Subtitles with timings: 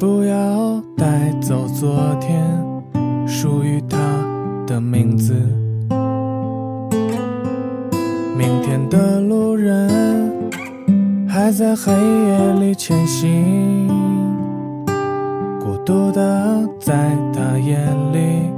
[0.00, 2.42] 不要带走昨天
[3.28, 3.98] 属于他
[4.66, 5.34] 的名字。
[8.34, 10.50] 明天的路人
[11.28, 13.86] 还在黑夜里前行，
[15.60, 18.50] 孤独的在他眼里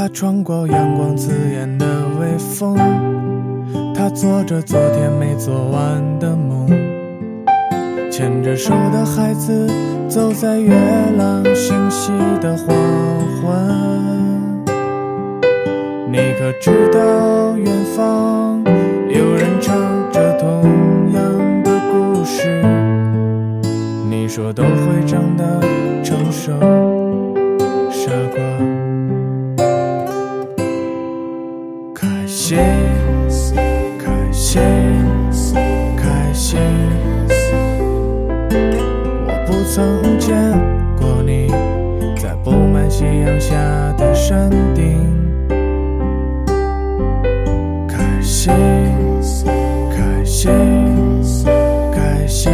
[0.00, 1.84] 他穿过阳光刺眼的
[2.20, 2.76] 微风。
[3.96, 6.68] 他做着昨天没做完的梦，
[8.08, 9.66] 牵着手的孩子
[10.08, 10.72] 走在月
[11.16, 12.76] 朗星稀的黄
[13.42, 14.64] 昏。
[16.08, 18.62] 你可知道远方
[19.08, 19.76] 有人唱
[20.12, 22.62] 着同样的故事？
[24.08, 25.44] 你说都会长大
[26.04, 26.52] 成熟，
[32.48, 32.56] 开
[33.28, 33.58] 心。
[35.30, 35.58] 心，
[35.96, 36.58] 开心。
[39.26, 40.34] 我不曾见
[40.98, 41.48] 过你
[42.16, 43.54] 在布满夕阳下
[43.98, 44.98] 的山顶。
[47.86, 48.54] 开心，
[49.94, 50.50] 开心，
[51.92, 52.50] 开心。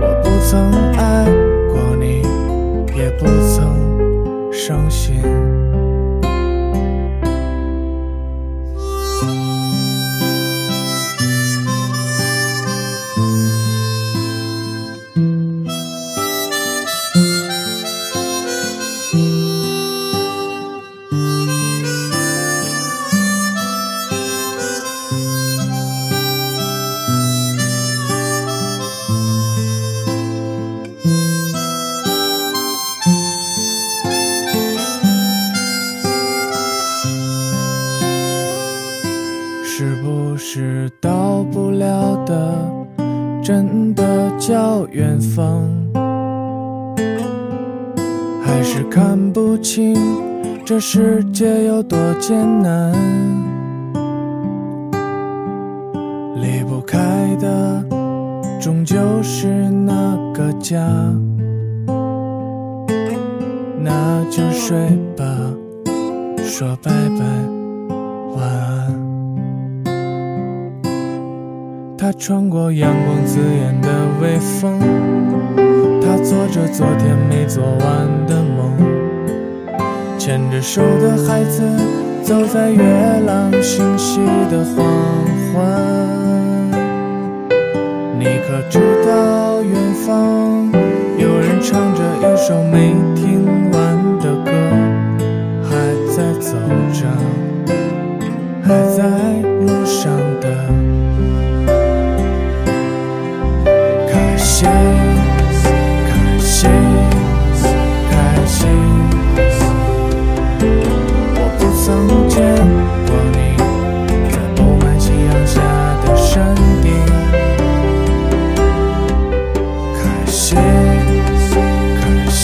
[0.00, 1.26] 我不曾爱
[1.72, 2.22] 过你，
[2.96, 5.22] 也不曾伤心。
[40.52, 42.68] 是到不了的，
[43.40, 44.02] 真的
[44.36, 45.62] 叫远方？
[48.42, 49.96] 还是看不清
[50.64, 52.92] 这世界有多艰难？
[56.34, 56.98] 离不开
[57.36, 57.84] 的，
[58.60, 60.84] 终究是那个家。
[63.78, 65.24] 那就睡吧，
[66.38, 67.59] 说拜拜，
[72.02, 73.88] 他穿过阳光刺眼的
[74.22, 74.80] 微风，
[76.00, 78.74] 他做着昨天没做完的梦，
[80.18, 81.60] 牵着手的孩子
[82.22, 82.82] 走在月
[83.26, 84.18] 朗星稀
[84.50, 84.82] 的黄
[85.52, 86.70] 昏。
[88.18, 89.74] 你可知道远
[90.06, 90.72] 方
[91.18, 94.50] 有人唱着一首没听完的歌，
[95.62, 95.76] 还
[96.16, 96.56] 在走
[96.94, 97.06] 着，
[98.62, 99.02] 还在
[99.42, 100.10] 路上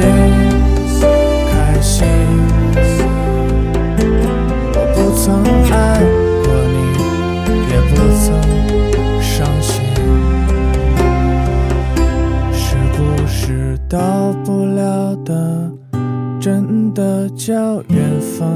[0.00, 2.06] 开心，
[2.72, 2.96] 开心。
[4.74, 5.24] 我不曾
[5.72, 5.76] 爱
[6.44, 6.76] 过你，
[7.70, 8.26] 也不曾
[9.20, 9.26] 伤
[9.60, 9.66] 心。
[12.52, 12.66] 是
[12.96, 15.30] 不是到不了的，
[16.40, 18.46] 真的叫远方？